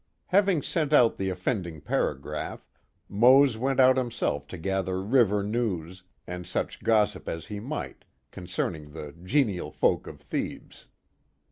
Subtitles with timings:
[0.29, 2.67] Having sent out the offending paragraph,
[3.07, 8.93] Mose went out himself to gather river news, and such gossip as he might, concerning
[8.93, 10.87] the genial folk of Thebes.